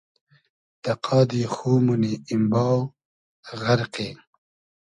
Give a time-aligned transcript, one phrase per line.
[0.83, 2.79] دۂ قادی خو مونی ایمباو،
[3.61, 4.09] غئرقی